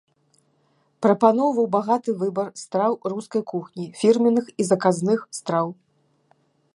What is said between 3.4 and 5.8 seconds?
кухні, фірменных і заказных страў.